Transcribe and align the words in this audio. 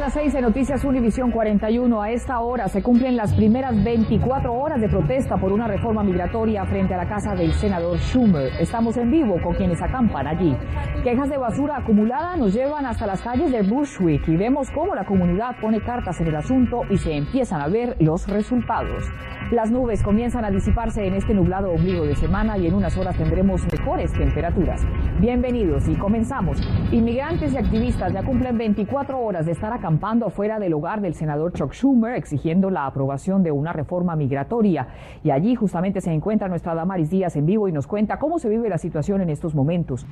las 0.00 0.14
6 0.14 0.32
de 0.32 0.40
Noticias 0.40 0.82
Univisión 0.82 1.30
41, 1.30 2.00
a 2.00 2.10
esta 2.10 2.40
hora 2.40 2.68
se 2.68 2.82
cumplen 2.82 3.16
las 3.16 3.34
primeras 3.34 3.84
24 3.84 4.50
horas 4.50 4.80
de 4.80 4.88
protesta 4.88 5.36
por 5.36 5.52
una 5.52 5.68
reforma 5.68 6.02
migratoria 6.02 6.64
frente 6.64 6.94
a 6.94 6.96
la 6.96 7.06
casa 7.06 7.34
del 7.34 7.52
senador 7.52 7.98
Schumer. 7.98 8.50
Estamos 8.58 8.96
en 8.96 9.10
vivo 9.10 9.36
con 9.42 9.54
quienes 9.54 9.82
acampan 9.82 10.26
allí. 10.26 10.56
Quejas 11.04 11.28
de 11.28 11.36
basura 11.36 11.76
acumulada 11.76 12.34
nos 12.38 12.54
llevan 12.54 12.86
hasta 12.86 13.06
las 13.06 13.20
calles 13.20 13.52
de 13.52 13.60
Bushwick 13.60 14.26
y 14.26 14.36
vemos 14.38 14.70
cómo 14.70 14.94
la 14.94 15.04
comunidad 15.04 15.56
pone 15.60 15.82
cartas 15.82 16.18
en 16.22 16.28
el 16.28 16.36
asunto 16.36 16.80
y 16.88 16.96
se 16.96 17.14
empiezan 17.14 17.60
a 17.60 17.68
ver 17.68 17.94
los 18.00 18.26
resultados. 18.26 19.04
Las 19.50 19.70
nubes 19.70 20.02
comienzan 20.02 20.44
a 20.44 20.50
disiparse 20.50 21.04
en 21.04 21.14
este 21.14 21.34
nublado 21.34 21.72
obligo 21.72 22.06
de 22.06 22.14
semana 22.14 22.56
y 22.56 22.68
en 22.68 22.74
unas 22.74 22.96
horas 22.96 23.16
tendremos 23.18 23.60
mejores 23.70 24.12
temperaturas. 24.12 24.80
Bienvenidos 25.18 25.88
y 25.88 25.96
comenzamos. 25.96 26.58
Inmigrantes 26.92 27.52
y 27.52 27.58
activistas 27.58 28.12
ya 28.12 28.22
cumplen 28.22 28.56
24 28.56 29.18
horas 29.18 29.46
de 29.46 29.52
estar 29.52 29.72
acampando 29.90 30.26
afuera 30.26 30.60
del 30.60 30.72
hogar 30.74 31.00
del 31.00 31.14
senador 31.14 31.52
Chuck 31.52 31.72
Schumer 31.72 32.14
exigiendo 32.14 32.70
la 32.70 32.86
aprobación 32.86 33.42
de 33.42 33.50
una 33.50 33.72
reforma 33.72 34.14
migratoria. 34.14 34.86
Y 35.24 35.32
allí 35.32 35.56
justamente 35.56 36.00
se 36.00 36.12
encuentra 36.12 36.46
nuestra 36.46 36.76
Damaris 36.76 37.10
Díaz 37.10 37.34
en 37.34 37.44
vivo 37.44 37.66
y 37.66 37.72
nos 37.72 37.88
cuenta 37.88 38.20
cómo 38.20 38.38
se 38.38 38.48
vive 38.48 38.68
la 38.68 38.78
situación 38.78 39.20
en 39.20 39.30
estos 39.30 39.52
momentos. 39.52 40.06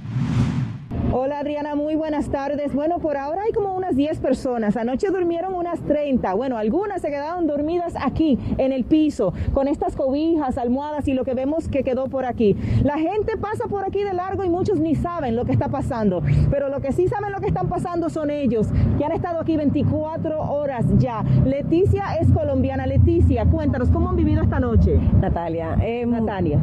Hola 1.13 1.41
Adriana, 1.41 1.75
muy 1.75 1.97
buenas 1.97 2.31
tardes. 2.31 2.75
Bueno, 2.75 2.99
por 2.99 3.19
ahora 3.19 3.43
hay 3.43 3.53
como 3.53 3.75
unas 3.75 3.95
10 3.95 4.21
personas. 4.21 4.75
Anoche 4.77 5.09
durmieron 5.09 5.53
unas 5.55 5.81
30. 5.81 6.33
Bueno, 6.33 6.57
algunas 6.57 7.03
se 7.03 7.09
quedaron 7.09 7.47
dormidas 7.47 7.95
aquí, 8.01 8.39
en 8.57 8.73
el 8.73 8.85
piso, 8.85 9.35
con 9.53 9.69
estas 9.69 9.97
cobijas, 9.97 10.57
almohadas 10.57 11.07
y 11.07 11.13
lo 11.13 11.25
que 11.25 11.35
vemos 11.35 11.69
que 11.69 11.85
quedó 11.85 12.07
por 12.07 12.25
aquí. 12.25 12.57
La 12.85 12.97
gente 12.97 13.37
pasa 13.37 13.67
por 13.69 13.85
aquí 13.85 14.03
de 14.03 14.15
largo 14.15 14.45
y 14.45 14.49
muchos 14.49 14.81
ni 14.81 14.95
saben 14.95 15.37
lo 15.37 15.45
que 15.45 15.53
está 15.53 15.69
pasando. 15.69 16.23
Pero 16.51 16.71
lo 16.71 16.81
que 16.81 16.93
sí 16.93 17.07
saben 17.07 17.33
lo 17.33 17.41
que 17.41 17.49
están 17.49 17.69
pasando 17.69 18.09
son 18.09 18.31
ellos, 18.31 18.69
que 18.97 19.05
han 19.05 19.13
estado 19.13 19.41
aquí 19.41 19.59
24 19.59 20.41
horas 20.41 20.87
ya. 20.97 21.23
Leticia 21.45 22.17
es 22.19 22.33
colombiana. 22.33 22.87
Leticia, 22.87 23.45
cuéntanos, 23.45 23.91
¿cómo 23.91 24.09
han 24.09 24.17
vivido 24.17 24.43
esta 24.43 24.59
noche? 24.59 24.99
Natalia. 25.21 25.77
eh, 25.83 26.07
Natalia. 26.07 26.59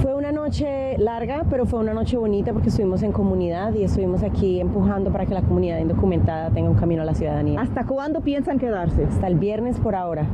Fue 0.00 0.14
una 0.14 0.32
noche 0.32 0.96
larga, 0.98 1.44
pero 1.50 1.66
fue 1.66 1.78
una 1.78 1.94
noche 1.94 2.16
bonita 2.16 2.52
porque 2.52 2.68
estuvimos 2.70 3.02
en 3.02 3.12
comunidad 3.12 3.33
y 3.34 3.82
estuvimos 3.82 4.22
aquí 4.22 4.60
empujando 4.60 5.10
para 5.10 5.26
que 5.26 5.34
la 5.34 5.42
comunidad 5.42 5.78
indocumentada 5.78 6.50
tenga 6.50 6.70
un 6.70 6.76
camino 6.76 7.02
a 7.02 7.04
la 7.04 7.14
ciudadanía. 7.14 7.60
¿Hasta 7.60 7.84
cuándo 7.84 8.20
piensan 8.20 8.58
quedarse? 8.60 9.04
Hasta 9.04 9.26
el 9.26 9.34
viernes 9.34 9.80
por 9.80 9.96
ahora. 9.96 10.24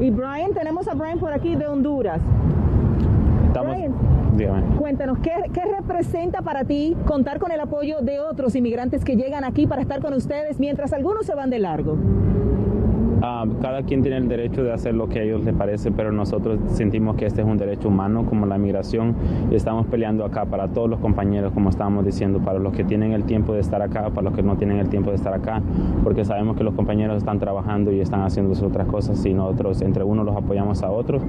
Y 0.00 0.10
Brian, 0.10 0.54
tenemos 0.54 0.86
a 0.86 0.94
Brian 0.94 1.18
por 1.18 1.32
aquí 1.32 1.56
de 1.56 1.66
Honduras. 1.66 2.22
Estamos, 3.48 3.74
Brian. 3.74 3.92
dígame. 4.36 4.76
Cuéntanos, 4.76 5.18
¿qué, 5.18 5.32
¿qué 5.52 5.62
representa 5.62 6.42
para 6.42 6.62
ti 6.62 6.96
contar 7.06 7.40
con 7.40 7.50
el 7.50 7.58
apoyo 7.58 8.02
de 8.02 8.20
otros 8.20 8.54
inmigrantes 8.54 9.04
que 9.04 9.16
llegan 9.16 9.42
aquí 9.42 9.66
para 9.66 9.82
estar 9.82 10.00
con 10.00 10.14
ustedes 10.14 10.60
mientras 10.60 10.92
algunos 10.92 11.26
se 11.26 11.34
van 11.34 11.50
de 11.50 11.58
largo? 11.58 11.96
Cada 13.60 13.82
quien 13.82 14.02
tiene 14.02 14.16
el 14.16 14.28
derecho 14.28 14.62
de 14.62 14.72
hacer 14.72 14.94
lo 14.94 15.08
que 15.08 15.20
a 15.20 15.22
ellos 15.22 15.44
les 15.44 15.54
parece, 15.54 15.90
pero 15.90 16.12
nosotros 16.12 16.58
sentimos 16.68 17.16
que 17.16 17.26
este 17.26 17.42
es 17.42 17.46
un 17.46 17.56
derecho 17.56 17.88
humano 17.88 18.24
como 18.26 18.46
la 18.46 18.58
migración 18.58 19.14
y 19.50 19.54
estamos 19.54 19.86
peleando 19.86 20.24
acá 20.24 20.46
para 20.46 20.68
todos 20.68 20.88
los 20.88 21.00
compañeros, 21.00 21.52
como 21.52 21.70
estábamos 21.70 22.04
diciendo, 22.04 22.40
para 22.40 22.58
los 22.58 22.72
que 22.72 22.84
tienen 22.84 23.12
el 23.12 23.24
tiempo 23.24 23.52
de 23.52 23.60
estar 23.60 23.82
acá, 23.82 24.10
para 24.10 24.22
los 24.22 24.34
que 24.34 24.42
no 24.42 24.56
tienen 24.56 24.78
el 24.78 24.88
tiempo 24.88 25.10
de 25.10 25.16
estar 25.16 25.34
acá, 25.34 25.62
porque 26.02 26.24
sabemos 26.24 26.56
que 26.56 26.64
los 26.64 26.74
compañeros 26.74 27.16
están 27.16 27.38
trabajando 27.38 27.92
y 27.92 28.00
están 28.00 28.22
haciendo 28.22 28.54
sus 28.54 28.64
otras 28.64 28.86
cosas 28.88 29.24
y 29.24 29.34
nosotros 29.34 29.82
entre 29.82 30.04
unos 30.04 30.24
los 30.24 30.36
apoyamos 30.36 30.82
a 30.82 30.90
otros 30.90 31.22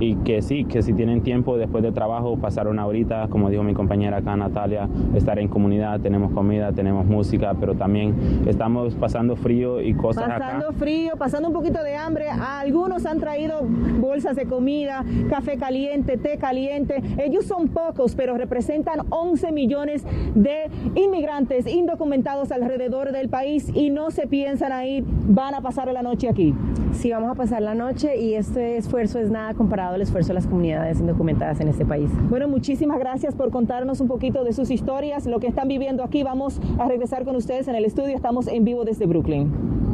y 0.00 0.16
que 0.16 0.42
sí, 0.42 0.64
que 0.64 0.82
si 0.82 0.92
tienen 0.92 1.22
tiempo 1.22 1.56
después 1.56 1.82
de 1.82 1.92
trabajo, 1.92 2.36
pasar 2.36 2.68
una 2.68 2.86
horita, 2.86 3.28
como 3.28 3.50
dijo 3.50 3.62
mi 3.62 3.74
compañera 3.74 4.18
acá 4.18 4.36
Natalia, 4.36 4.88
estar 5.14 5.38
en 5.38 5.48
comunidad, 5.48 6.00
tenemos 6.00 6.32
comida, 6.32 6.72
tenemos 6.72 7.06
música, 7.06 7.54
pero 7.58 7.74
también 7.74 8.14
estamos 8.46 8.94
pasando 8.94 9.36
frío 9.36 9.80
y 9.80 9.94
cosas 9.94 10.24
acá. 10.24 10.38
Pasando 10.38 10.72
frío, 10.72 11.16
pasando 11.16 11.45
un 11.46 11.52
poquito 11.52 11.82
de 11.82 11.96
hambre. 11.96 12.26
Algunos 12.28 13.06
han 13.06 13.20
traído 13.20 13.60
bolsas 13.62 14.36
de 14.36 14.46
comida, 14.46 15.04
café 15.30 15.56
caliente, 15.56 16.16
té 16.16 16.38
caliente. 16.38 17.02
Ellos 17.18 17.46
son 17.46 17.68
pocos, 17.68 18.14
pero 18.14 18.36
representan 18.36 19.00
11 19.10 19.52
millones 19.52 20.04
de 20.34 20.70
inmigrantes 20.94 21.66
indocumentados 21.66 22.52
alrededor 22.52 23.12
del 23.12 23.28
país 23.28 23.70
y 23.74 23.90
no 23.90 24.10
se 24.10 24.26
piensan 24.26 24.72
a 24.72 24.86
ir, 24.86 25.04
van 25.06 25.54
a 25.54 25.60
pasar 25.60 25.92
la 25.92 26.02
noche 26.02 26.28
aquí. 26.28 26.54
Sí, 26.92 27.10
vamos 27.10 27.30
a 27.30 27.34
pasar 27.34 27.60
la 27.62 27.74
noche 27.74 28.16
y 28.16 28.34
este 28.34 28.76
esfuerzo 28.78 29.18
es 29.18 29.30
nada 29.30 29.54
comparado 29.54 29.94
al 29.94 30.02
esfuerzo 30.02 30.28
de 30.28 30.34
las 30.34 30.46
comunidades 30.46 30.98
indocumentadas 30.98 31.60
en 31.60 31.68
este 31.68 31.84
país. 31.84 32.10
Bueno, 32.30 32.48
muchísimas 32.48 32.98
gracias 32.98 33.34
por 33.34 33.50
contarnos 33.50 34.00
un 34.00 34.08
poquito 34.08 34.44
de 34.44 34.52
sus 34.52 34.70
historias, 34.70 35.26
lo 35.26 35.38
que 35.38 35.46
están 35.46 35.68
viviendo 35.68 36.02
aquí. 36.02 36.22
Vamos 36.22 36.60
a 36.78 36.88
regresar 36.88 37.24
con 37.24 37.36
ustedes 37.36 37.68
en 37.68 37.74
el 37.74 37.84
estudio. 37.84 38.16
Estamos 38.16 38.48
en 38.48 38.64
vivo 38.64 38.84
desde 38.84 39.06
Brooklyn. 39.06 39.85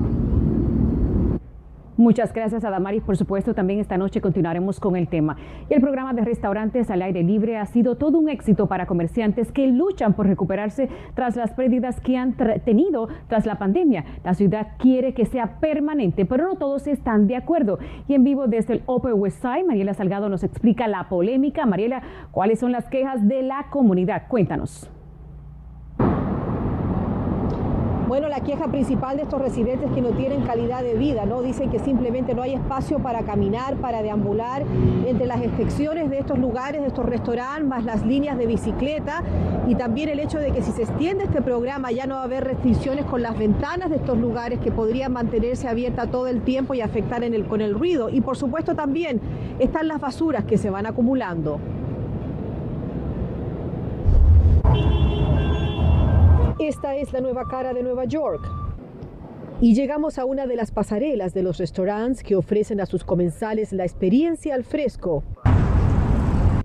Muchas 2.03 2.33
gracias 2.33 2.65
a. 2.65 2.73
Por 3.07 3.17
supuesto, 3.17 3.55
también 3.55 3.79
esta 3.79 3.97
noche 3.97 4.21
continuaremos 4.21 4.81
con 4.81 4.97
el 4.97 5.07
tema. 5.07 5.37
Y 5.71 5.75
el 5.75 5.81
programa 5.81 6.13
de 6.13 6.25
restaurantes 6.25 6.91
al 6.91 7.01
aire 7.01 7.23
libre 7.23 7.59
ha 7.59 7.67
sido 7.67 7.95
todo 7.95 8.19
un 8.19 8.29
éxito 8.29 8.67
para 8.67 8.87
comerciantes 8.87 9.53
que 9.53 9.69
luchan 9.69 10.15
por 10.15 10.27
recuperarse 10.27 10.89
tras 11.15 11.37
las 11.37 11.53
pérdidas 11.53 12.01
que 12.01 12.17
han 12.17 12.35
tenido 12.65 13.07
tras 13.29 13.47
la 13.47 13.57
pandemia. 13.57 14.05
La 14.25 14.35
ciudad 14.35 14.73
quiere 14.79 15.15
que 15.15 15.27
sea 15.27 15.61
permanente, 15.61 16.27
pero 16.27 16.49
no 16.49 16.57
todos 16.57 16.89
están 16.89 17.29
de 17.29 17.37
acuerdo. 17.37 17.79
Y 18.09 18.15
en 18.15 18.25
vivo 18.25 18.49
desde 18.49 18.75
el 18.75 18.83
Upper 18.89 19.15
West 19.15 19.41
Side, 19.41 19.63
Mariela 19.63 19.95
Salgado 19.95 20.29
nos 20.29 20.43
explica 20.43 20.89
la 20.89 21.09
polémica. 21.09 21.67
Mariela, 21.67 22.03
¿cuáles 22.33 22.59
son 22.59 22.73
las 22.73 22.89
quejas 22.89 23.29
de 23.29 23.45
la 23.45 23.67
comunidad? 23.71 24.27
Cuéntanos. 24.27 24.91
Bueno, 28.09 28.29
la 28.29 28.41
queja 28.41 28.69
principal 28.69 29.17
de 29.17 29.23
estos 29.23 29.41
residentes 29.41 29.91
que 29.93 30.03
no 30.03 30.11
tienen 30.11 30.43
calidad 30.43 30.83
de 30.83 30.95
vida, 30.95 31.25
¿no? 31.25 31.41
Dicen 31.41 31.71
que 31.71 31.79
simplemente 31.79 32.35
no 32.35 32.43
hay 32.43 32.55
espacio 32.55 32.99
para 32.99 33.23
caminar, 33.23 33.77
para 33.77 34.03
deambular 34.03 34.65
entre 35.07 35.27
las 35.27 35.43
inspecciones 35.43 36.11
de 36.11 36.19
estos 36.19 36.39
lugares, 36.39 36.83
de 36.83 36.89
estos 36.89 37.07
restaurantes, 37.07 37.33
más 37.67 37.85
las 37.85 38.05
líneas 38.05 38.37
de 38.37 38.47
bicicleta 38.47 39.23
y 39.67 39.75
también 39.75 40.09
el 40.09 40.21
hecho 40.21 40.39
de 40.39 40.51
que 40.51 40.63
si 40.63 40.73
se 40.73 40.83
extiende 40.83 41.25
este 41.25 41.41
programa 41.41 41.91
ya 41.91 42.07
no 42.07 42.17
va 42.17 42.23
a 42.23 42.25
haber 42.25 42.45
restricciones 42.45 43.05
con 43.07 43.23
las 43.23 43.39
ventanas 43.39 43.91
de 43.91 43.97
estos 43.97 44.19
lugares 44.19 44.59
que 44.59 44.71
podrían 44.71 45.13
mantenerse 45.13 45.69
abiertas 45.69 46.11
todo 46.11 46.27
el 46.27 46.43
tiempo 46.43 46.75
y 46.75 46.81
afectar 46.81 47.23
en 47.25 47.35
el, 47.35 47.47
con 47.47 47.61
el 47.61 47.75
ruido. 47.75 48.11
Y 48.11 48.21
por 48.21 48.37
supuesto 48.37 48.75
también 48.75 49.21
están 49.59 49.89
las 49.89 50.01
basuras 50.01 50.45
que 50.45 50.59
se 50.59 50.71
van 50.71 50.87
acumulando. 50.87 51.59
Esta 56.63 56.95
es 56.95 57.13
la 57.13 57.21
nueva 57.21 57.49
cara 57.49 57.75
de 57.75 57.83
Nueva 57.83 58.05
York. 58.05 58.41
Y 59.61 59.75
llegamos 59.75 60.21
a 60.21 60.25
una 60.25 60.47
de 60.47 60.55
las 60.55 60.71
pasarelas 60.71 61.35
de 61.35 61.43
los 61.43 61.59
restaurantes 61.59 62.23
que 62.23 62.37
ofrecen 62.37 62.81
a 62.81 62.87
sus 62.87 63.03
comensales 63.03 63.73
la 63.73 63.83
experiencia 63.83 64.55
al 64.55 64.63
fresco. 64.63 65.25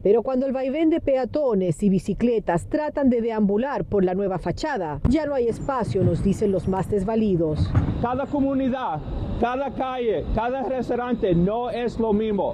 Pero 0.04 0.22
cuando 0.22 0.46
el 0.46 0.52
vaivén 0.52 0.92
de 0.92 1.02
peatones 1.02 1.82
y 1.82 1.90
bicicletas 1.90 2.68
tratan 2.68 3.10
de 3.10 3.22
deambular 3.22 3.86
por 3.86 4.06
la 4.06 4.14
nueva 4.14 4.38
fachada, 4.38 5.02
ya 5.10 5.26
no 5.26 5.34
hay 5.34 5.48
espacio, 5.48 6.04
nos 6.04 6.24
dicen 6.24 6.52
los 6.52 6.68
más 6.68 6.88
desvalidos. 6.92 7.72
Cada 8.00 8.28
comunidad, 8.28 9.00
cada 9.42 9.74
calle, 9.74 10.26
cada 10.36 10.62
restaurante 10.62 11.34
no 11.34 11.72
es 11.72 12.00
lo 12.00 12.14
mismo. 12.14 12.54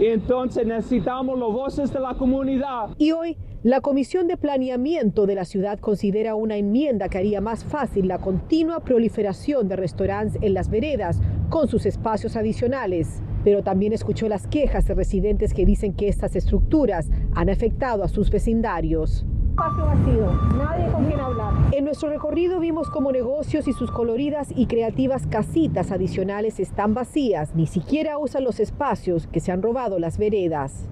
Entonces 0.00 0.66
necesitamos 0.66 1.38
las 1.38 1.48
voces 1.48 1.92
de 1.92 2.00
la 2.00 2.14
comunidad. 2.14 2.90
Y 2.98 3.12
hoy 3.12 3.36
la 3.64 3.80
Comisión 3.80 4.28
de 4.28 4.36
Planeamiento 4.36 5.26
de 5.26 5.34
la 5.34 5.44
ciudad 5.44 5.80
considera 5.80 6.36
una 6.36 6.56
enmienda 6.56 7.08
que 7.08 7.18
haría 7.18 7.40
más 7.40 7.64
fácil 7.64 8.06
la 8.06 8.18
continua 8.18 8.80
proliferación 8.80 9.66
de 9.66 9.74
restaurantes 9.76 10.40
en 10.42 10.54
las 10.54 10.70
veredas 10.70 11.20
con 11.50 11.66
sus 11.66 11.84
espacios 11.84 12.36
adicionales. 12.36 13.20
Pero 13.42 13.62
también 13.64 13.92
escuchó 13.92 14.28
las 14.28 14.46
quejas 14.46 14.86
de 14.86 14.94
residentes 14.94 15.54
que 15.54 15.66
dicen 15.66 15.94
que 15.94 16.08
estas 16.08 16.36
estructuras 16.36 17.10
han 17.34 17.50
afectado 17.50 18.04
a 18.04 18.08
sus 18.08 18.30
vecindarios. 18.30 19.24
Espacio 19.58 19.86
vacío, 19.86 20.32
nadie 20.56 20.92
con 20.92 21.04
quien 21.04 21.18
hablar. 21.18 21.52
En 21.72 21.84
nuestro 21.84 22.10
recorrido 22.10 22.60
vimos 22.60 22.88
cómo 22.90 23.10
negocios 23.10 23.66
y 23.66 23.72
sus 23.72 23.90
coloridas 23.90 24.52
y 24.54 24.66
creativas 24.66 25.26
casitas 25.26 25.90
adicionales 25.90 26.60
están 26.60 26.94
vacías, 26.94 27.56
ni 27.56 27.66
siquiera 27.66 28.18
usan 28.18 28.44
los 28.44 28.60
espacios 28.60 29.26
que 29.26 29.40
se 29.40 29.50
han 29.50 29.60
robado 29.60 29.98
las 29.98 30.16
veredas. 30.16 30.88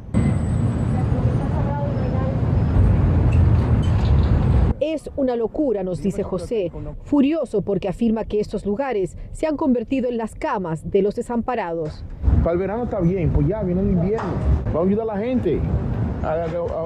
Es 4.80 5.12
una 5.14 5.36
locura, 5.36 5.84
nos 5.84 6.02
dice 6.02 6.24
José, 6.24 6.72
furioso 7.04 7.62
porque 7.62 7.88
afirma 7.88 8.24
que 8.24 8.40
estos 8.40 8.66
lugares 8.66 9.16
se 9.30 9.46
han 9.46 9.56
convertido 9.56 10.08
en 10.08 10.16
las 10.16 10.34
camas 10.34 10.90
de 10.90 11.02
los 11.02 11.14
desamparados. 11.14 12.04
Para 12.42 12.54
el 12.54 12.58
verano 12.58 12.84
está 12.84 12.98
bien, 12.98 13.30
pues 13.30 13.46
ya 13.46 13.62
viene 13.62 13.82
el 13.82 13.90
invierno. 13.90 14.32
Va 14.74 14.80
a 14.80 14.82
ayudar 14.82 15.08
a 15.08 15.14
la 15.14 15.18
gente 15.18 15.60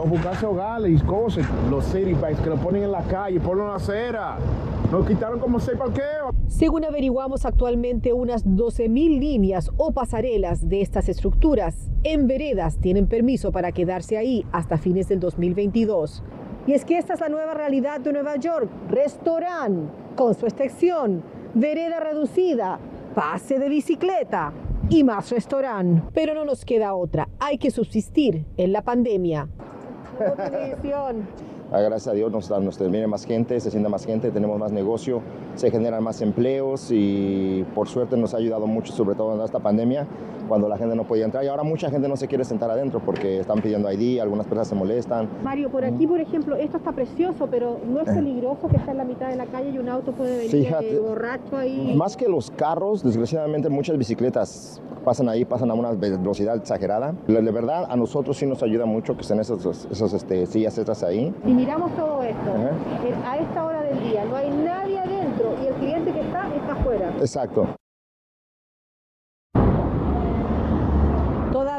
buscarse 0.07 0.47
hogares 0.47 1.03
cosas. 1.03 1.47
Los 1.71 1.85
city 1.87 2.15
que 2.43 2.51
lo 2.51 2.57
ponen 2.57 2.85
en 2.85 2.93
la 2.93 3.03
calle, 3.03 3.41
ponlo 3.41 3.65
en 3.65 3.69
la 3.71 3.77
acera. 3.77 4.37
Nos 4.91 5.07
quitaron 5.07 5.39
como 5.39 5.61
seis 5.61 5.79
parqueos. 5.79 6.35
Según 6.49 6.85
averiguamos 6.85 7.47
actualmente, 7.47 8.13
unas 8.13 8.45
12.000 8.45 9.21
líneas 9.21 9.71
o 9.77 9.93
pasarelas 9.93 10.69
de 10.69 10.81
estas 10.81 11.09
estructuras 11.09 11.91
en 12.03 12.27
veredas 12.27 12.79
tienen 12.79 13.07
permiso 13.07 13.53
para 13.53 13.73
quedarse 13.73 14.17
ahí 14.17 14.45
hasta 14.53 14.79
fines 14.79 15.09
del 15.09 15.21
2022. 15.21 16.23
Y 16.67 16.73
es 16.73 16.85
que 16.85 16.99
esta 16.99 17.15
es 17.15 17.21
la 17.21 17.29
nueva 17.29 17.55
realidad 17.55 18.01
de 18.01 18.13
Nueva 18.13 18.37
York. 18.37 18.69
Restaurante 18.89 19.91
con 20.17 20.35
su 20.35 20.47
extensión, 20.47 21.23
vereda 21.55 22.01
reducida, 22.01 22.79
pase 23.15 23.59
de 23.59 23.69
bicicleta 23.69 24.53
y 24.91 25.05
más 25.05 25.31
restaurante. 25.31 26.03
Pero 26.13 26.35
no 26.35 26.45
nos 26.45 26.65
queda 26.65 26.95
otra. 26.95 27.29
Hay 27.39 27.57
que 27.57 27.71
subsistir 27.71 28.45
en 28.57 28.73
la 28.73 28.83
pandemia. 28.83 29.49
Ah, 31.73 31.81
gracias 31.81 32.09
a 32.09 32.13
Dios 32.13 32.33
nos, 32.33 32.51
nos 32.51 32.81
más 33.07 33.25
gente, 33.25 33.61
se 33.61 33.71
sienta 33.71 33.89
más 33.89 34.05
gente, 34.05 34.33
tenemos 34.33 34.59
más 34.59 34.73
negocio, 34.73 35.23
se 35.55 35.71
generan 35.71 36.03
más 36.03 36.21
empleos 36.21 36.89
y 36.91 37.65
por 37.77 37.87
suerte 37.87 38.17
nos 38.17 38.35
ha 38.35 38.39
ayudado 38.39 38.67
mucho, 38.67 38.93
sobre 38.93 39.15
todo 39.15 39.37
en 39.37 39.41
esta 39.41 39.61
pandemia, 39.61 40.05
cuando 40.51 40.69
la 40.69 40.77
gente 40.77 40.97
no 40.97 41.05
podía 41.05 41.25
entrar. 41.27 41.45
Y 41.45 41.47
ahora 41.47 41.63
mucha 41.63 41.89
gente 41.91 42.09
no 42.09 42.17
se 42.17 42.27
quiere 42.27 42.45
sentar 42.45 42.69
adentro 42.69 43.01
porque 43.07 43.39
están 43.39 43.63
pidiendo 43.63 43.91
ID, 43.91 44.19
algunas 44.19 44.47
personas 44.47 44.67
se 44.67 44.75
molestan. 44.75 45.29
Mario, 45.45 45.71
por 45.71 45.85
aquí, 45.85 46.09
por 46.09 46.21
ejemplo, 46.21 46.57
esto 46.57 46.77
está 46.77 46.91
precioso, 46.91 47.47
pero 47.49 47.79
¿no 47.89 48.01
es 48.01 48.07
peligroso 48.07 48.67
que 48.69 48.77
está 48.77 48.91
en 48.91 48.99
la 48.99 49.05
mitad 49.05 49.29
de 49.29 49.37
la 49.37 49.47
calle 49.47 49.71
y 49.71 49.79
un 49.79 49.89
auto 49.89 50.11
puede 50.11 50.39
venir 50.39 50.51
Fíjate, 50.51 50.97
eh, 50.97 50.99
borracho 50.99 51.57
ahí? 51.57 51.95
Más 51.97 52.17
que 52.17 52.29
los 52.29 52.51
carros, 52.51 53.05
desgraciadamente 53.05 53.69
muchas 53.69 53.97
bicicletas 53.97 54.83
pasan 55.05 55.29
ahí, 55.29 55.45
pasan 55.45 55.71
a 55.71 55.75
una 55.75 55.93
velocidad 55.93 56.57
exagerada. 56.57 57.15
De 57.29 57.41
verdad, 57.53 57.87
a 57.89 57.97
nosotros 57.97 58.37
sí 58.37 58.45
nos 58.45 58.61
ayuda 58.65 58.87
mucho 58.87 59.15
que 59.15 59.23
estén 59.23 59.39
esas, 59.39 59.65
esas 59.65 60.13
este, 60.13 60.47
sillas 60.47 60.77
estas 60.77 61.05
ahí. 61.05 61.33
Si 61.45 61.53
miramos 61.53 61.95
todo 61.95 62.25
esto, 62.25 62.51
eh, 62.51 63.15
a 63.25 63.39
esta 63.39 63.65
hora 63.65 63.83
del 63.83 64.01
día 64.01 64.25
no 64.25 64.35
hay 64.35 64.51
nadie 64.51 64.99
adentro 64.99 65.55
y 65.63 65.69
el 65.69 65.75
cliente 65.75 66.13
que 66.13 66.21
está 66.21 66.53
está 66.55 66.73
afuera. 66.73 67.13
Exacto. 67.21 67.80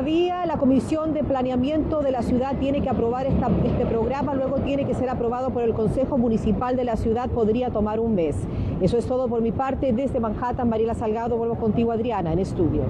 Todavía 0.02 0.48
la 0.48 0.58
Comisión 0.58 1.14
de 1.14 1.24
Planeamiento 1.24 2.02
de 2.02 2.10
la 2.10 2.24
ciudad 2.24 2.56
tiene 2.60 2.82
que 2.82 2.90
aprobar 2.90 3.28
este 3.28 3.86
programa, 3.86 4.34
luego 4.34 4.56
tiene 4.62 4.84
que 4.84 4.96
ser 4.96 5.12
aprobado 5.12 5.52
por 5.52 5.62
el 5.62 5.76
Consejo 5.76 6.18
Municipal 6.18 6.76
de 6.76 6.86
la 6.86 6.96
ciudad, 6.96 7.30
podría 7.30 7.70
tomar 7.70 8.00
un 8.00 8.16
mes. 8.16 8.36
Eso 8.82 8.98
es 8.98 9.06
todo 9.06 9.28
por 9.28 9.44
mi 9.44 9.52
parte. 9.52 9.94
Desde 9.94 10.20
Manhattan, 10.20 10.68
Mariela 10.68 10.96
Salgado, 10.96 11.38
vuelvo 11.38 11.54
contigo 11.54 11.92
Adriana 11.92 12.34
en 12.34 12.40
estudios. 12.40 12.88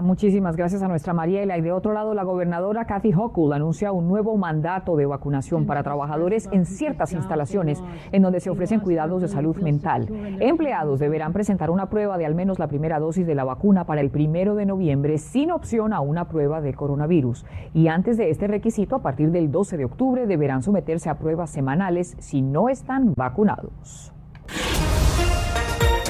Muchísimas 0.00 0.56
gracias 0.56 0.82
a 0.82 0.88
nuestra 0.88 1.12
Mariela. 1.12 1.58
Y 1.58 1.60
de 1.60 1.72
otro 1.72 1.92
lado, 1.92 2.14
la 2.14 2.22
gobernadora 2.22 2.86
Kathy 2.86 3.12
Hochul 3.12 3.52
anuncia 3.52 3.92
un 3.92 4.08
nuevo 4.08 4.36
mandato 4.36 4.96
de 4.96 5.06
vacunación 5.06 5.66
para 5.66 5.82
trabajadores 5.82 6.48
en 6.52 6.64
ciertas 6.64 7.12
instalaciones 7.12 7.82
en 8.12 8.22
donde 8.22 8.40
se 8.40 8.50
ofrecen 8.50 8.80
cuidados 8.80 9.20
de 9.20 9.28
salud 9.28 9.56
mental. 9.58 10.08
Empleados 10.40 10.98
deberán 10.98 11.32
presentar 11.32 11.70
una 11.70 11.90
prueba 11.90 12.16
de 12.16 12.26
al 12.26 12.34
menos 12.34 12.58
la 12.58 12.68
primera 12.68 12.98
dosis 12.98 13.26
de 13.26 13.34
la 13.34 13.44
vacuna 13.44 13.84
para 13.84 14.00
el 14.00 14.10
primero 14.10 14.54
de 14.54 14.66
noviembre 14.66 15.18
sin 15.18 15.50
opción 15.50 15.92
a 15.92 16.00
una 16.00 16.28
prueba 16.28 16.60
de 16.60 16.74
coronavirus. 16.74 17.44
Y 17.74 17.88
antes 17.88 18.16
de 18.16 18.30
este 18.30 18.46
requisito, 18.46 18.96
a 18.96 19.02
partir 19.02 19.30
del 19.30 19.50
12 19.50 19.76
de 19.76 19.84
octubre, 19.84 20.26
deberán 20.26 20.62
someterse 20.62 21.10
a 21.10 21.18
pruebas 21.18 21.50
semanales 21.50 22.16
si 22.18 22.40
no 22.40 22.68
están 22.68 23.14
vacunados. 23.14 24.12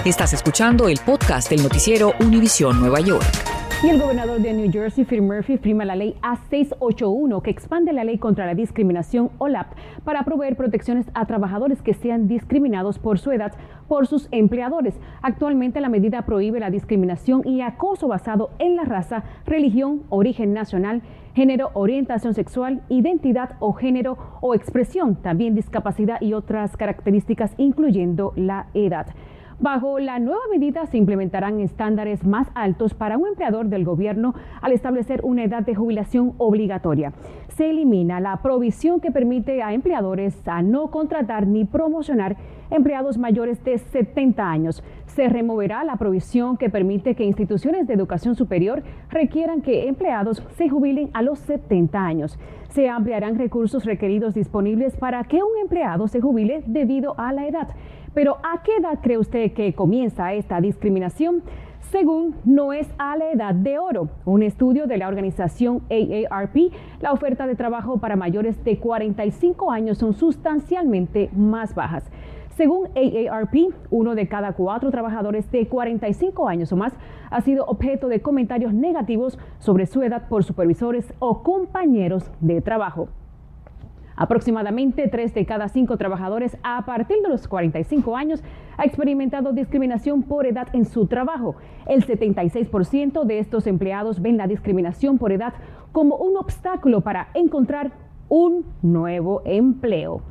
Estás 0.04 0.32
escuchando 0.32 0.88
el 0.88 0.98
podcast 1.04 1.48
del 1.48 1.62
noticiero 1.62 2.12
Univisión 2.20 2.80
Nueva 2.80 3.00
York. 3.00 3.51
Y 3.84 3.88
el 3.88 4.00
gobernador 4.00 4.40
de 4.40 4.52
New 4.52 4.70
Jersey, 4.70 5.04
Phil 5.04 5.22
Murphy, 5.22 5.56
firma 5.58 5.84
la 5.84 5.96
ley 5.96 6.14
A681 6.22 7.42
que 7.42 7.50
expande 7.50 7.92
la 7.92 8.04
ley 8.04 8.16
contra 8.16 8.46
la 8.46 8.54
discriminación 8.54 9.30
OLAP 9.38 9.72
para 10.04 10.22
proveer 10.22 10.54
protecciones 10.54 11.06
a 11.14 11.26
trabajadores 11.26 11.82
que 11.82 11.92
sean 11.92 12.28
discriminados 12.28 13.00
por 13.00 13.18
su 13.18 13.32
edad 13.32 13.52
por 13.88 14.06
sus 14.06 14.28
empleadores. 14.30 14.94
Actualmente 15.20 15.80
la 15.80 15.88
medida 15.88 16.22
prohíbe 16.22 16.60
la 16.60 16.70
discriminación 16.70 17.42
y 17.44 17.60
acoso 17.60 18.06
basado 18.06 18.50
en 18.60 18.76
la 18.76 18.84
raza, 18.84 19.24
religión, 19.46 20.04
origen 20.10 20.52
nacional, 20.52 21.02
género, 21.34 21.72
orientación 21.74 22.34
sexual, 22.34 22.82
identidad 22.88 23.56
o 23.58 23.72
género 23.72 24.16
o 24.40 24.54
expresión, 24.54 25.16
también 25.16 25.56
discapacidad 25.56 26.20
y 26.20 26.34
otras 26.34 26.76
características 26.76 27.52
incluyendo 27.56 28.32
la 28.36 28.68
edad. 28.74 29.08
Bajo 29.62 30.00
la 30.00 30.18
nueva 30.18 30.42
medida 30.50 30.86
se 30.86 30.98
implementarán 30.98 31.60
estándares 31.60 32.26
más 32.26 32.48
altos 32.56 32.94
para 32.94 33.16
un 33.16 33.28
empleador 33.28 33.66
del 33.66 33.84
gobierno 33.84 34.34
al 34.60 34.72
establecer 34.72 35.20
una 35.22 35.44
edad 35.44 35.62
de 35.62 35.76
jubilación 35.76 36.34
obligatoria. 36.38 37.12
Se 37.46 37.70
elimina 37.70 38.18
la 38.18 38.42
provisión 38.42 38.98
que 38.98 39.12
permite 39.12 39.62
a 39.62 39.72
empleadores 39.72 40.36
a 40.48 40.62
no 40.62 40.90
contratar 40.90 41.46
ni 41.46 41.64
promocionar 41.64 42.36
empleados 42.70 43.18
mayores 43.18 43.62
de 43.62 43.78
70 43.78 44.50
años. 44.50 44.82
Se 45.06 45.28
removerá 45.28 45.84
la 45.84 45.94
provisión 45.94 46.56
que 46.56 46.68
permite 46.68 47.14
que 47.14 47.22
instituciones 47.22 47.86
de 47.86 47.94
educación 47.94 48.34
superior 48.34 48.82
requieran 49.10 49.62
que 49.62 49.86
empleados 49.86 50.44
se 50.56 50.68
jubilen 50.68 51.10
a 51.12 51.22
los 51.22 51.38
70 51.38 52.04
años. 52.04 52.36
Se 52.70 52.88
ampliarán 52.88 53.38
recursos 53.38 53.84
requeridos 53.84 54.34
disponibles 54.34 54.96
para 54.96 55.22
que 55.22 55.36
un 55.36 55.60
empleado 55.60 56.08
se 56.08 56.20
jubile 56.20 56.64
debido 56.66 57.14
a 57.16 57.32
la 57.32 57.46
edad. 57.46 57.68
Pero 58.14 58.36
¿a 58.42 58.62
qué 58.62 58.76
edad 58.76 58.98
cree 59.02 59.18
usted 59.18 59.52
que 59.52 59.74
comienza 59.74 60.34
esta 60.34 60.60
discriminación? 60.60 61.42
Según 61.90 62.36
no 62.44 62.72
es 62.72 62.88
a 62.98 63.16
la 63.16 63.30
edad 63.30 63.54
de 63.54 63.78
oro. 63.78 64.08
Un 64.24 64.42
estudio 64.42 64.86
de 64.86 64.98
la 64.98 65.08
organización 65.08 65.82
AARP, 65.90 66.72
la 67.00 67.12
oferta 67.12 67.46
de 67.46 67.54
trabajo 67.54 67.98
para 67.98 68.16
mayores 68.16 68.62
de 68.64 68.78
45 68.78 69.70
años 69.70 69.98
son 69.98 70.14
sustancialmente 70.14 71.30
más 71.34 71.74
bajas. 71.74 72.10
Según 72.56 72.88
AARP, 72.94 73.74
uno 73.90 74.14
de 74.14 74.28
cada 74.28 74.52
cuatro 74.52 74.90
trabajadores 74.90 75.50
de 75.50 75.66
45 75.66 76.48
años 76.48 76.70
o 76.72 76.76
más 76.76 76.92
ha 77.30 77.40
sido 77.40 77.64
objeto 77.64 78.08
de 78.08 78.20
comentarios 78.20 78.74
negativos 78.74 79.38
sobre 79.58 79.86
su 79.86 80.02
edad 80.02 80.28
por 80.28 80.44
supervisores 80.44 81.14
o 81.18 81.42
compañeros 81.42 82.30
de 82.40 82.60
trabajo. 82.60 83.08
Aproximadamente 84.16 85.08
3 85.08 85.34
de 85.34 85.46
cada 85.46 85.68
5 85.68 85.96
trabajadores 85.96 86.56
a 86.62 86.84
partir 86.84 87.18
de 87.22 87.28
los 87.28 87.48
45 87.48 88.16
años 88.16 88.42
ha 88.76 88.84
experimentado 88.84 89.52
discriminación 89.52 90.22
por 90.22 90.46
edad 90.46 90.68
en 90.72 90.84
su 90.84 91.06
trabajo. 91.06 91.56
El 91.86 92.06
76% 92.06 93.24
de 93.24 93.38
estos 93.38 93.66
empleados 93.66 94.20
ven 94.20 94.36
la 94.36 94.46
discriminación 94.46 95.18
por 95.18 95.32
edad 95.32 95.54
como 95.92 96.16
un 96.16 96.36
obstáculo 96.36 97.00
para 97.00 97.28
encontrar 97.34 97.92
un 98.28 98.64
nuevo 98.82 99.42
empleo. 99.44 100.22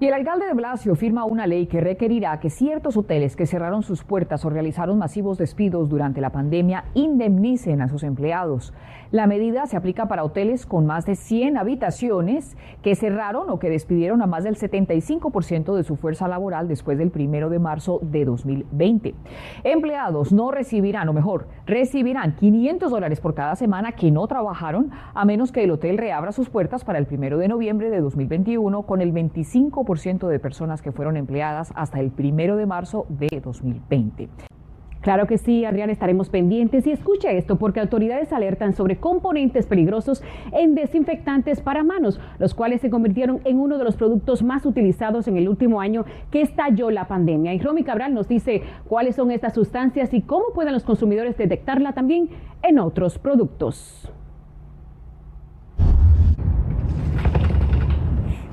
Y 0.00 0.06
el 0.06 0.14
alcalde 0.14 0.46
de 0.46 0.54
Blasio 0.54 0.94
firma 0.94 1.24
una 1.24 1.48
ley 1.48 1.66
que 1.66 1.80
requerirá 1.80 2.38
que 2.38 2.50
ciertos 2.50 2.96
hoteles 2.96 3.34
que 3.34 3.46
cerraron 3.46 3.82
sus 3.82 4.04
puertas 4.04 4.44
o 4.44 4.48
realizaron 4.48 4.96
masivos 4.96 5.38
despidos 5.38 5.88
durante 5.88 6.20
la 6.20 6.30
pandemia 6.30 6.84
indemnicen 6.94 7.82
a 7.82 7.88
sus 7.88 8.04
empleados. 8.04 8.72
La 9.10 9.26
medida 9.26 9.66
se 9.66 9.76
aplica 9.76 10.06
para 10.06 10.22
hoteles 10.22 10.66
con 10.66 10.86
más 10.86 11.04
de 11.04 11.16
100 11.16 11.56
habitaciones 11.56 12.56
que 12.80 12.94
cerraron 12.94 13.50
o 13.50 13.58
que 13.58 13.70
despidieron 13.70 14.22
a 14.22 14.26
más 14.26 14.44
del 14.44 14.54
75% 14.54 15.74
de 15.74 15.82
su 15.82 15.96
fuerza 15.96 16.28
laboral 16.28 16.68
después 16.68 16.96
del 16.96 17.10
primero 17.10 17.50
de 17.50 17.58
marzo 17.58 17.98
de 18.00 18.24
2020. 18.24 19.16
Empleados 19.64 20.32
no 20.32 20.52
recibirán, 20.52 21.08
o 21.08 21.12
mejor, 21.12 21.48
recibirán 21.66 22.36
500 22.36 22.88
dólares 22.88 23.20
por 23.20 23.34
cada 23.34 23.56
semana 23.56 23.92
que 23.92 24.12
no 24.12 24.28
trabajaron, 24.28 24.92
a 25.12 25.24
menos 25.24 25.50
que 25.50 25.64
el 25.64 25.72
hotel 25.72 25.98
reabra 25.98 26.30
sus 26.30 26.50
puertas 26.50 26.84
para 26.84 27.00
el 27.00 27.06
primero 27.06 27.38
de 27.38 27.48
noviembre 27.48 27.90
de 27.90 28.00
2021 28.00 28.82
con 28.82 29.00
el 29.00 29.12
25% 29.12 29.87
de 29.88 30.38
personas 30.38 30.82
que 30.82 30.92
fueron 30.92 31.16
empleadas 31.16 31.72
hasta 31.74 31.98
el 31.98 32.10
primero 32.10 32.56
de 32.56 32.66
marzo 32.66 33.06
de 33.08 33.40
2020. 33.42 34.28
Claro 35.00 35.26
que 35.26 35.38
sí, 35.38 35.64
Adrián, 35.64 35.88
estaremos 35.88 36.28
pendientes 36.28 36.86
y 36.86 36.90
escucha 36.90 37.30
esto 37.30 37.56
porque 37.56 37.80
autoridades 37.80 38.30
alertan 38.34 38.74
sobre 38.74 38.98
componentes 38.98 39.66
peligrosos 39.66 40.22
en 40.52 40.74
desinfectantes 40.74 41.62
para 41.62 41.82
manos, 41.82 42.20
los 42.38 42.52
cuales 42.52 42.82
se 42.82 42.90
convirtieron 42.90 43.40
en 43.44 43.58
uno 43.58 43.78
de 43.78 43.84
los 43.84 43.96
productos 43.96 44.42
más 44.42 44.66
utilizados 44.66 45.26
en 45.26 45.38
el 45.38 45.48
último 45.48 45.80
año 45.80 46.04
que 46.30 46.42
estalló 46.42 46.90
la 46.90 47.08
pandemia. 47.08 47.54
Y 47.54 47.60
Romy 47.60 47.84
Cabral 47.84 48.12
nos 48.12 48.28
dice 48.28 48.62
cuáles 48.86 49.16
son 49.16 49.30
estas 49.30 49.54
sustancias 49.54 50.12
y 50.12 50.20
cómo 50.20 50.46
pueden 50.54 50.74
los 50.74 50.84
consumidores 50.84 51.38
detectarla 51.38 51.94
también 51.94 52.28
en 52.62 52.78
otros 52.78 53.18
productos. 53.18 54.12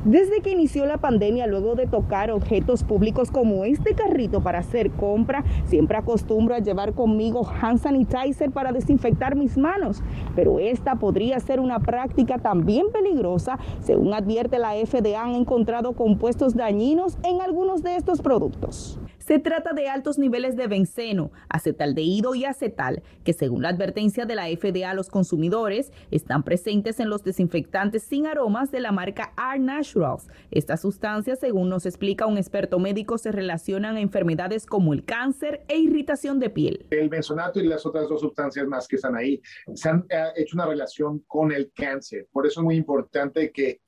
Desde 0.05 0.41
que 0.41 0.51
inició 0.51 0.85
la 0.85 0.97
pandemia, 0.97 1.47
luego 1.47 1.73
de 1.73 1.87
tocar 1.87 2.29
objetos 2.29 2.83
públicos 2.83 3.31
como 3.31 3.65
este 3.65 3.95
carrito 3.95 4.39
para 4.43 4.59
hacer 4.59 4.91
compra, 4.91 5.43
siempre 5.65 5.97
acostumbro 5.97 6.53
a 6.53 6.59
llevar 6.59 6.93
conmigo 6.93 7.49
hand 7.59 7.79
sanitizer 7.79 8.51
para 8.51 8.71
desinfectar 8.71 9.35
mis 9.35 9.57
manos. 9.57 10.03
Pero 10.35 10.59
esta 10.59 10.97
podría 10.97 11.39
ser 11.39 11.59
una 11.59 11.79
práctica 11.79 12.37
también 12.37 12.91
peligrosa. 12.91 13.57
Según 13.81 14.13
advierte 14.13 14.59
la 14.59 14.73
FDA, 14.73 15.23
han 15.23 15.33
encontrado 15.33 15.93
compuestos 15.93 16.53
dañinos 16.53 17.17
en 17.23 17.41
algunos 17.41 17.81
de 17.81 17.95
estos 17.95 18.21
productos. 18.21 18.99
Se 19.25 19.39
trata 19.39 19.73
de 19.73 19.89
altos 19.89 20.19
niveles 20.19 20.55
de 20.55 20.67
benceno, 20.67 21.31
acetaldehído 21.49 22.35
y 22.35 22.45
acetal, 22.45 23.01
que 23.23 23.33
según 23.33 23.63
la 23.63 23.69
advertencia 23.69 24.27
de 24.27 24.35
la 24.35 24.45
FDA 24.45 24.91
a 24.91 24.93
los 24.93 25.09
consumidores, 25.09 25.91
están 26.11 26.43
presentes 26.43 26.99
en 26.99 27.09
los 27.09 27.23
desinfectantes 27.23 28.03
sin 28.03 28.27
aromas 28.27 28.69
de 28.69 28.81
la 28.81 28.91
marca 28.91 29.33
R 29.35 29.57
Naturals. 29.57 30.27
Estas 30.51 30.81
sustancias, 30.81 31.39
según 31.39 31.69
nos 31.69 31.87
explica 31.87 32.27
un 32.27 32.37
experto 32.37 32.77
médico, 32.77 33.17
se 33.17 33.31
relacionan 33.31 33.95
a 33.95 34.01
enfermedades 34.01 34.67
como 34.67 34.93
el 34.93 35.03
cáncer 35.03 35.63
e 35.69 35.79
irritación 35.79 36.39
de 36.39 36.51
piel. 36.51 36.85
El 36.91 37.09
benzonato 37.09 37.59
y 37.59 37.65
las 37.65 37.83
otras 37.83 38.07
dos 38.07 38.21
sustancias 38.21 38.67
más 38.67 38.87
que 38.87 38.97
están 38.97 39.15
ahí 39.15 39.41
se 39.73 39.89
han 39.89 40.05
eh, 40.07 40.33
hecho 40.35 40.55
una 40.55 40.67
relación 40.67 41.23
con 41.25 41.51
el 41.51 41.71
cáncer. 41.73 42.27
Por 42.31 42.45
eso 42.45 42.59
es 42.59 42.63
muy 42.63 42.75
importante 42.75 43.51
que, 43.51 43.81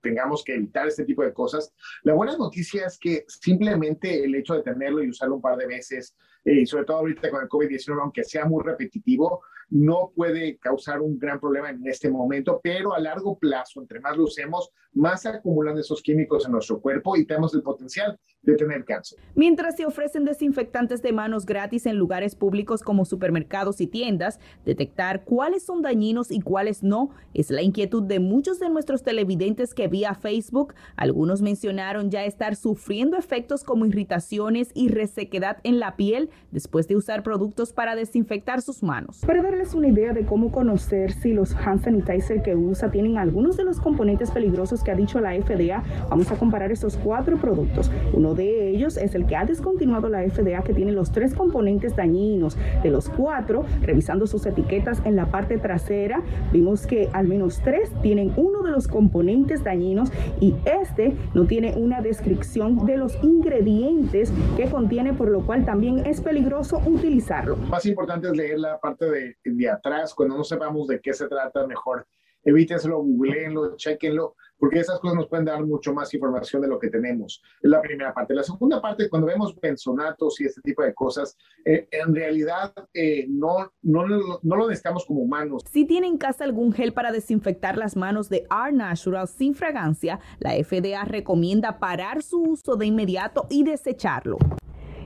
tengamos 0.00 0.42
que 0.44 0.54
evitar 0.54 0.86
este 0.88 1.04
tipo 1.04 1.22
de 1.22 1.32
cosas. 1.32 1.72
La 2.02 2.14
buena 2.14 2.36
noticia 2.36 2.86
es 2.86 2.98
que 2.98 3.24
simplemente 3.26 4.24
el 4.24 4.34
hecho 4.34 4.54
de 4.54 4.62
tenerlo 4.62 5.02
y 5.02 5.08
usarlo 5.08 5.36
un 5.36 5.42
par 5.42 5.56
de 5.56 5.66
veces, 5.66 6.16
eh, 6.44 6.60
y 6.60 6.66
sobre 6.66 6.84
todo 6.84 6.98
ahorita 6.98 7.30
con 7.30 7.42
el 7.42 7.48
COVID-19, 7.48 8.00
aunque 8.00 8.24
sea 8.24 8.44
muy 8.44 8.62
repetitivo, 8.64 9.42
no 9.70 10.12
puede 10.14 10.56
causar 10.58 11.00
un 11.00 11.18
gran 11.18 11.38
problema 11.38 11.70
en 11.70 11.86
este 11.86 12.10
momento, 12.10 12.60
pero 12.62 12.94
a 12.94 13.00
largo 13.00 13.38
plazo, 13.38 13.80
entre 13.80 14.00
más 14.00 14.16
lo 14.16 14.24
usemos, 14.24 14.70
más 14.92 15.26
acumulan 15.26 15.76
esos 15.78 16.02
químicos 16.02 16.46
en 16.46 16.52
nuestro 16.52 16.80
cuerpo 16.80 17.16
y 17.16 17.26
tenemos 17.26 17.54
el 17.54 17.62
potencial 17.62 18.18
de 18.48 18.56
tener 18.56 18.84
cáncer. 18.84 19.18
Mientras 19.34 19.76
se 19.76 19.84
ofrecen 19.84 20.24
desinfectantes 20.24 21.02
de 21.02 21.12
manos 21.12 21.44
gratis 21.44 21.86
en 21.86 21.96
lugares 21.96 22.34
públicos 22.34 22.82
como 22.82 23.04
supermercados 23.04 23.80
y 23.80 23.86
tiendas, 23.86 24.40
detectar 24.64 25.24
cuáles 25.24 25.62
son 25.64 25.82
dañinos 25.82 26.30
y 26.30 26.40
cuáles 26.40 26.82
no 26.82 27.10
es 27.34 27.50
la 27.50 27.62
inquietud 27.62 28.02
de 28.02 28.20
muchos 28.20 28.58
de 28.58 28.70
nuestros 28.70 29.02
televidentes 29.02 29.74
que 29.74 29.88
vía 29.88 30.14
Facebook, 30.14 30.74
algunos 30.96 31.42
mencionaron 31.42 32.10
ya 32.10 32.24
estar 32.24 32.56
sufriendo 32.56 33.16
efectos 33.16 33.64
como 33.64 33.84
irritaciones 33.84 34.70
y 34.74 34.88
resequedad 34.88 35.58
en 35.62 35.78
la 35.78 35.96
piel 35.96 36.30
después 36.50 36.88
de 36.88 36.96
usar 36.96 37.22
productos 37.22 37.72
para 37.72 37.96
desinfectar 37.96 38.62
sus 38.62 38.82
manos. 38.82 39.20
Para 39.26 39.42
darles 39.42 39.74
una 39.74 39.88
idea 39.88 40.12
de 40.12 40.24
cómo 40.24 40.50
conocer 40.50 41.12
si 41.12 41.32
los 41.32 41.54
hand 41.54 41.84
sanitizer 41.84 42.42
que 42.42 42.54
usa 42.54 42.90
tienen 42.90 43.18
algunos 43.18 43.56
de 43.56 43.64
los 43.64 43.78
componentes 43.78 44.30
peligrosos 44.30 44.82
que 44.82 44.90
ha 44.90 44.94
dicho 44.94 45.20
la 45.20 45.34
FDA, 45.34 45.82
vamos 46.08 46.30
a 46.30 46.36
comparar 46.36 46.72
estos 46.72 46.96
cuatro 46.96 47.36
productos. 47.36 47.90
Uno 48.14 48.37
de 48.38 48.70
ellos 48.70 48.96
es 48.96 49.14
el 49.14 49.26
que 49.26 49.36
ha 49.36 49.44
descontinuado 49.44 50.08
la 50.08 50.22
FDA 50.22 50.62
que 50.62 50.72
tiene 50.72 50.92
los 50.92 51.12
tres 51.12 51.34
componentes 51.34 51.94
dañinos. 51.94 52.56
De 52.82 52.90
los 52.90 53.10
cuatro, 53.10 53.66
revisando 53.82 54.26
sus 54.26 54.46
etiquetas 54.46 55.02
en 55.04 55.16
la 55.16 55.26
parte 55.26 55.58
trasera, 55.58 56.22
vimos 56.52 56.86
que 56.86 57.10
al 57.12 57.28
menos 57.28 57.60
tres 57.62 57.92
tienen 58.00 58.32
uno 58.36 58.62
de 58.62 58.70
los 58.70 58.88
componentes 58.88 59.62
dañinos 59.62 60.10
y 60.40 60.54
este 60.64 61.14
no 61.34 61.46
tiene 61.46 61.74
una 61.76 62.00
descripción 62.00 62.86
de 62.86 62.96
los 62.96 63.18
ingredientes 63.22 64.32
que 64.56 64.70
contiene, 64.70 65.12
por 65.12 65.28
lo 65.28 65.44
cual 65.44 65.64
también 65.64 66.06
es 66.06 66.20
peligroso 66.20 66.80
utilizarlo. 66.86 67.56
Más 67.56 67.84
importante 67.86 68.28
es 68.28 68.36
leer 68.36 68.58
la 68.58 68.78
parte 68.78 69.10
de, 69.10 69.36
de 69.44 69.68
atrás, 69.68 70.14
cuando 70.14 70.36
no 70.36 70.44
sepamos 70.44 70.86
de 70.86 71.00
qué 71.00 71.12
se 71.12 71.28
trata, 71.28 71.66
mejor 71.66 72.06
evítenselo, 72.44 73.02
googleenlo, 73.02 73.76
chequenlo, 73.76 74.36
porque 74.58 74.80
esas 74.80 74.98
cosas 74.98 75.16
nos 75.16 75.28
pueden 75.28 75.44
dar 75.44 75.64
mucho 75.64 75.94
más 75.94 76.12
información 76.12 76.62
de 76.62 76.68
lo 76.68 76.78
que 76.78 76.88
tenemos. 76.88 77.42
Es 77.62 77.70
la 77.70 77.80
primera 77.80 78.12
parte. 78.12 78.34
La 78.34 78.42
segunda 78.42 78.82
parte, 78.82 79.08
cuando 79.08 79.28
vemos 79.28 79.54
benzonatos 79.60 80.40
y 80.40 80.46
este 80.46 80.60
tipo 80.62 80.82
de 80.82 80.94
cosas, 80.94 81.36
eh, 81.64 81.88
en 81.90 82.14
realidad 82.14 82.72
eh, 82.92 83.26
no, 83.28 83.72
no, 83.82 84.06
no, 84.06 84.56
lo 84.56 84.68
necesitamos 84.68 85.04
como 85.06 85.20
humanos. 85.20 85.62
Si 85.70 85.84
tiene 85.84 86.08
en 86.08 86.18
casa 86.18 86.44
algún 86.44 86.72
gel 86.72 86.92
para 86.92 87.12
desinfectar 87.12 87.76
las 87.78 87.96
manos 87.96 88.28
de 88.28 88.46
R 88.50 88.72
Natural 88.72 89.28
sin 89.28 89.54
fragancia, 89.54 90.20
la 90.40 90.52
FDA 90.52 91.04
recomienda 91.04 91.78
parar 91.78 92.22
su 92.22 92.42
uso 92.42 92.76
de 92.76 92.86
inmediato 92.86 93.46
y 93.50 93.62
desecharlo. 93.62 94.38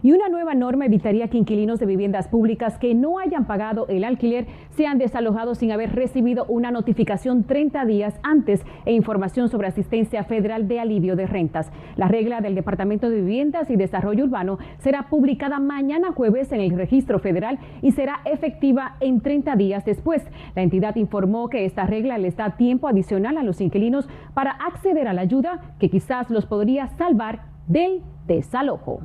Y 0.04 0.10
una 0.10 0.28
nueva 0.28 0.54
norma 0.54 0.86
evitaría 0.86 1.28
que 1.28 1.38
inquilinos 1.38 1.78
de 1.78 1.86
viviendas 1.86 2.26
públicas 2.26 2.76
que 2.76 2.92
no 2.92 3.20
hayan 3.20 3.46
pagado 3.46 3.86
el 3.88 4.02
alquiler 4.02 4.48
sean 4.70 4.98
desalojados 4.98 5.58
sin 5.58 5.70
haber 5.70 5.94
recibido 5.94 6.44
una 6.48 6.72
notificación 6.72 7.44
30 7.44 7.84
días 7.84 8.18
antes 8.24 8.64
e 8.84 8.92
información 8.92 9.48
sobre 9.48 9.68
asistencia 9.68 10.24
federal 10.24 10.66
de 10.66 10.80
alivio 10.80 11.14
de 11.14 11.28
rentas. 11.28 11.70
La 11.94 12.08
regla 12.08 12.40
del 12.40 12.56
Departamento 12.56 13.10
de 13.10 13.20
Viviendas 13.20 13.70
y 13.70 13.76
Desarrollo 13.76 14.24
Urbano 14.24 14.58
será 14.78 15.08
publicada 15.08 15.60
mañana 15.60 16.10
jueves 16.10 16.50
en 16.50 16.60
el 16.60 16.76
registro 16.76 17.20
federal 17.20 17.60
y 17.80 17.92
será 17.92 18.22
efectiva 18.24 18.96
en 18.98 19.20
30 19.20 19.54
días 19.54 19.84
después. 19.84 20.22
La 20.56 20.62
entidad 20.62 20.96
informó 20.96 21.48
que 21.48 21.64
esta 21.64 21.86
regla 21.86 22.18
les 22.18 22.36
da 22.36 22.56
tiempo 22.56 22.88
adicional 22.88 23.38
a 23.38 23.44
los 23.44 23.60
inquilinos 23.60 24.08
para 24.34 24.50
acceder 24.50 25.06
a 25.06 25.12
la 25.12 25.22
ayuda 25.22 25.76
que 25.78 25.90
quizás 25.90 26.28
los 26.28 26.46
podría 26.46 26.88
salvar 26.88 27.42
del 27.68 28.02
desalojo. 28.26 29.02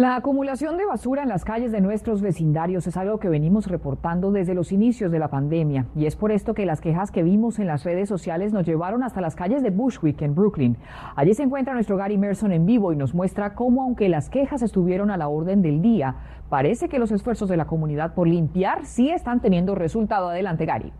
La 0.00 0.16
acumulación 0.16 0.78
de 0.78 0.86
basura 0.86 1.24
en 1.24 1.28
las 1.28 1.44
calles 1.44 1.72
de 1.72 1.82
nuestros 1.82 2.22
vecindarios 2.22 2.86
es 2.86 2.96
algo 2.96 3.20
que 3.20 3.28
venimos 3.28 3.66
reportando 3.66 4.32
desde 4.32 4.54
los 4.54 4.72
inicios 4.72 5.12
de 5.12 5.18
la 5.18 5.28
pandemia 5.28 5.88
y 5.94 6.06
es 6.06 6.16
por 6.16 6.32
esto 6.32 6.54
que 6.54 6.64
las 6.64 6.80
quejas 6.80 7.10
que 7.10 7.22
vimos 7.22 7.58
en 7.58 7.66
las 7.66 7.84
redes 7.84 8.08
sociales 8.08 8.54
nos 8.54 8.64
llevaron 8.64 9.02
hasta 9.02 9.20
las 9.20 9.36
calles 9.36 9.62
de 9.62 9.68
Bushwick 9.68 10.22
en 10.22 10.34
Brooklyn. 10.34 10.78
Allí 11.16 11.34
se 11.34 11.42
encuentra 11.42 11.74
nuestro 11.74 11.98
Gary 11.98 12.16
Merson 12.16 12.50
en 12.50 12.64
vivo 12.64 12.94
y 12.94 12.96
nos 12.96 13.12
muestra 13.12 13.54
cómo 13.54 13.82
aunque 13.82 14.08
las 14.08 14.30
quejas 14.30 14.62
estuvieron 14.62 15.10
a 15.10 15.18
la 15.18 15.28
orden 15.28 15.60
del 15.60 15.82
día, 15.82 16.16
parece 16.48 16.88
que 16.88 16.98
los 16.98 17.12
esfuerzos 17.12 17.50
de 17.50 17.58
la 17.58 17.66
comunidad 17.66 18.14
por 18.14 18.26
limpiar 18.26 18.86
sí 18.86 19.10
están 19.10 19.40
teniendo 19.40 19.74
resultado. 19.74 20.30
Adelante 20.30 20.64
Gary. 20.64 20.94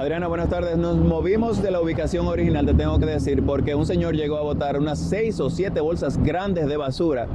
Adriana, 0.00 0.28
buenas 0.28 0.48
tardes. 0.48 0.78
Nos 0.78 0.96
movimos 0.96 1.60
de 1.60 1.70
la 1.70 1.78
ubicación 1.78 2.26
original, 2.26 2.64
te 2.64 2.72
tengo 2.72 2.98
que 2.98 3.04
decir, 3.04 3.44
porque 3.44 3.74
un 3.74 3.84
señor 3.84 4.16
llegó 4.16 4.38
a 4.38 4.40
botar 4.40 4.78
unas 4.78 4.98
seis 4.98 5.38
o 5.40 5.50
siete 5.50 5.82
bolsas 5.82 6.16
grandes 6.16 6.68
de 6.68 6.78
basura 6.78 7.26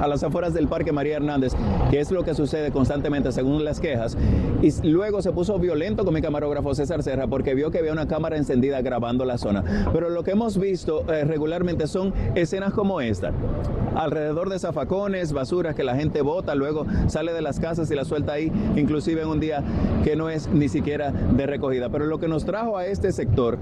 a 0.00 0.08
las 0.08 0.22
afueras 0.22 0.54
del 0.54 0.66
Parque 0.66 0.92
María 0.92 1.16
Hernández, 1.16 1.52
que 1.90 2.00
es 2.00 2.10
lo 2.10 2.24
que 2.24 2.34
sucede 2.34 2.70
constantemente 2.70 3.32
según 3.32 3.64
las 3.64 3.80
quejas. 3.80 4.16
Y 4.62 4.88
luego 4.88 5.22
se 5.22 5.32
puso 5.32 5.58
violento 5.58 6.04
con 6.04 6.14
mi 6.14 6.22
camarógrafo 6.22 6.74
César 6.74 7.02
Serra 7.02 7.26
porque 7.26 7.54
vio 7.54 7.70
que 7.70 7.78
había 7.78 7.92
una 7.92 8.08
cámara 8.08 8.36
encendida 8.36 8.80
grabando 8.82 9.24
la 9.24 9.38
zona. 9.38 9.62
Pero 9.92 10.08
lo 10.10 10.24
que 10.24 10.32
hemos 10.32 10.58
visto 10.58 11.04
eh, 11.12 11.24
regularmente 11.24 11.86
son 11.86 12.12
escenas 12.34 12.72
como 12.72 13.00
esta. 13.00 13.32
Alrededor 13.94 14.48
de 14.48 14.58
zafacones, 14.58 15.32
basuras 15.32 15.74
que 15.74 15.84
la 15.84 15.96
gente 15.96 16.22
bota, 16.22 16.54
luego 16.54 16.86
sale 17.08 17.32
de 17.32 17.42
las 17.42 17.58
casas 17.60 17.90
y 17.90 17.94
la 17.94 18.04
suelta 18.04 18.32
ahí, 18.32 18.52
inclusive 18.76 19.22
en 19.22 19.28
un 19.28 19.40
día 19.40 19.62
que 20.04 20.16
no 20.16 20.30
es 20.30 20.48
ni 20.48 20.68
siquiera 20.68 21.10
de 21.10 21.46
recogida. 21.46 21.88
Pero 21.88 22.06
lo 22.06 22.18
que 22.18 22.28
nos 22.28 22.44
trajo 22.44 22.78
a 22.78 22.86
este 22.86 23.12
sector 23.12 23.58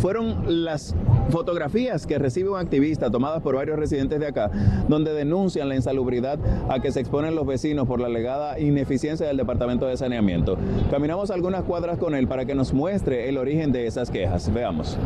fueron 0.00 0.64
las 0.64 0.94
fotografías 1.30 2.06
que 2.06 2.18
recibe 2.18 2.50
un 2.50 2.58
activista 2.58 3.10
tomadas 3.10 3.42
por 3.42 3.56
varios 3.56 3.78
residentes 3.78 4.20
de 4.20 4.28
acá, 4.28 4.50
donde 4.88 5.12
denuncian 5.12 5.68
la 5.68 5.76
insalubridad 5.76 6.38
a 6.68 6.80
que 6.80 6.92
se 6.92 7.00
exponen 7.00 7.34
los 7.34 7.46
vecinos 7.46 7.86
por 7.86 8.00
la 8.00 8.06
alegada 8.06 8.58
ineficiencia 8.58 9.26
del 9.26 9.36
Departamento 9.36 9.86
de 9.86 9.96
Saneamiento. 9.96 10.56
Caminamos 10.90 11.30
algunas 11.30 11.64
cuadras 11.64 11.98
con 11.98 12.14
él 12.14 12.28
para 12.28 12.44
que 12.44 12.54
nos 12.54 12.72
muestre 12.72 13.28
el 13.28 13.38
origen 13.38 13.72
de 13.72 13.86
esas 13.86 14.10
quejas. 14.10 14.52
Veamos. 14.52 14.98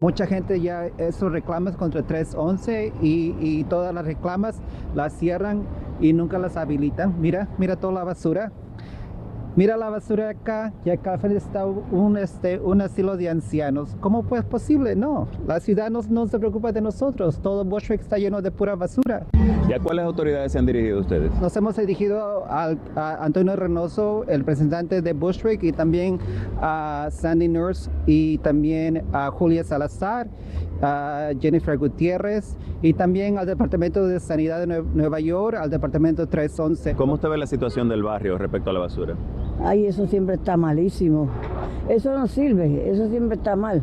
Mucha 0.00 0.26
gente 0.26 0.60
ya 0.60 0.86
esos 0.98 1.30
reclamas 1.30 1.76
contra 1.76 2.02
311 2.02 2.92
y, 3.02 3.36
y 3.38 3.64
todas 3.64 3.94
las 3.94 4.04
reclamas 4.04 4.56
las 4.96 5.12
cierran 5.12 5.64
y 6.00 6.12
nunca 6.12 6.38
las 6.38 6.56
habilitan. 6.56 7.20
Mira, 7.20 7.48
mira 7.56 7.76
toda 7.76 7.92
la 7.92 8.04
basura. 8.04 8.50
Mira 9.54 9.76
la 9.76 9.90
basura 9.90 10.30
acá 10.30 10.72
y 10.82 10.88
acá 10.88 11.18
está 11.22 11.66
un, 11.66 12.16
este, 12.16 12.58
un 12.58 12.80
asilo 12.80 13.18
de 13.18 13.28
ancianos. 13.28 13.94
¿Cómo 14.00 14.24
es 14.34 14.44
posible? 14.44 14.96
No, 14.96 15.28
la 15.46 15.60
ciudad 15.60 15.90
no, 15.90 16.00
no 16.08 16.26
se 16.26 16.38
preocupa 16.38 16.72
de 16.72 16.80
nosotros. 16.80 17.38
Todo 17.42 17.62
Bushwick 17.62 18.00
está 18.00 18.16
lleno 18.16 18.40
de 18.40 18.50
pura 18.50 18.76
basura. 18.76 19.26
¿Y 19.68 19.72
a 19.74 19.78
cuáles 19.78 20.06
autoridades 20.06 20.52
se 20.52 20.58
han 20.58 20.64
dirigido 20.64 21.00
ustedes? 21.00 21.38
Nos 21.38 21.54
hemos 21.54 21.76
dirigido 21.76 22.46
a, 22.46 22.74
a 22.96 23.24
Antonio 23.24 23.54
Reynoso, 23.54 24.24
el 24.26 24.38
representante 24.38 25.02
de 25.02 25.12
Bushwick, 25.12 25.62
y 25.62 25.72
también 25.72 26.18
a 26.62 27.08
Sandy 27.10 27.48
Nurse 27.48 27.90
y 28.06 28.38
también 28.38 29.04
a 29.12 29.30
Julia 29.30 29.64
Salazar, 29.64 30.28
a 30.80 31.30
Jennifer 31.38 31.76
Gutiérrez 31.76 32.56
y 32.80 32.94
también 32.94 33.38
al 33.38 33.46
Departamento 33.46 34.06
de 34.06 34.18
Sanidad 34.18 34.66
de 34.66 34.82
Nueva 34.82 35.20
York, 35.20 35.56
al 35.60 35.68
Departamento 35.70 36.26
311. 36.26 36.94
¿Cómo 36.94 37.14
usted 37.14 37.28
ve 37.28 37.36
la 37.36 37.46
situación 37.46 37.88
del 37.88 38.02
barrio 38.02 38.38
respecto 38.38 38.70
a 38.70 38.72
la 38.72 38.80
basura? 38.80 39.14
Ay, 39.60 39.86
eso 39.86 40.06
siempre 40.06 40.36
está 40.36 40.56
malísimo. 40.56 41.28
Eso 41.88 42.16
no 42.16 42.26
sirve, 42.26 42.90
eso 42.90 43.08
siempre 43.08 43.36
está 43.36 43.56
mal. 43.56 43.82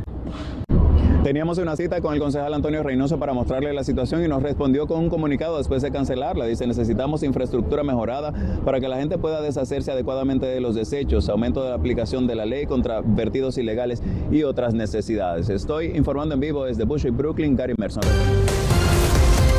Teníamos 1.24 1.58
una 1.58 1.76
cita 1.76 2.00
con 2.00 2.14
el 2.14 2.20
concejal 2.20 2.54
Antonio 2.54 2.82
Reynoso 2.82 3.20
para 3.20 3.34
mostrarle 3.34 3.74
la 3.74 3.84
situación 3.84 4.24
y 4.24 4.30
nos 4.30 4.42
respondió 4.42 4.88
con 4.88 5.00
un 5.00 5.10
comunicado 5.10 5.58
después 5.58 5.82
de 5.82 5.92
cancelarla. 5.92 6.46
Dice, 6.46 6.66
necesitamos 6.66 7.24
infraestructura 7.24 7.84
mejorada 7.84 8.34
para 8.64 8.80
que 8.80 8.88
la 8.88 8.98
gente 8.98 9.18
pueda 9.18 9.42
deshacerse 9.42 9.92
adecuadamente 9.92 10.46
de 10.46 10.62
los 10.62 10.76
desechos, 10.76 11.28
aumento 11.28 11.62
de 11.62 11.70
la 11.70 11.76
aplicación 11.76 12.26
de 12.26 12.36
la 12.36 12.46
ley 12.46 12.66
contra 12.66 13.02
vertidos 13.02 13.58
ilegales 13.58 14.02
y 14.32 14.44
otras 14.44 14.74
necesidades. 14.74 15.50
Estoy 15.50 15.88
informando 15.88 16.36
en 16.36 16.40
vivo 16.40 16.64
desde 16.64 16.86
Bushwick, 16.86 17.16
Brooklyn, 17.16 17.56
Gary 17.56 17.76
Merson. 17.78 18.04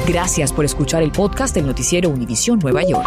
Gracias 0.08 0.52
por 0.52 0.64
escuchar 0.64 1.02
el 1.02 1.12
podcast 1.12 1.54
del 1.54 1.66
noticiero 1.66 2.08
Univisión 2.08 2.58
Nueva 2.58 2.82
York. 2.84 3.06